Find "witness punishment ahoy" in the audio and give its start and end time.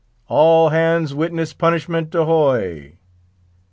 1.13-2.93